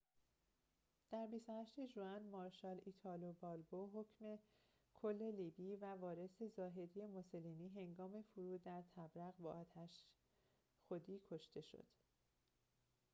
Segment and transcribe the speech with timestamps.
[1.11, 4.37] در ۲۸ ژوئن مارشال ایتالو بالبو حاکم
[4.93, 10.03] کل لیبی و وارث ظاهری موسولینی هنگام فرود در طبرق با آتش
[10.87, 11.85] خودی کشته شد